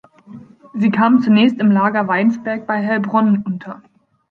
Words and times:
Sie 0.73 0.89
kamen 0.89 1.21
zunächst 1.21 1.59
im 1.59 1.69
Lager 1.69 2.07
Weinsberg 2.07 2.65
bei 2.65 2.83
Heilbronn 2.83 3.43
unter. 3.45 3.83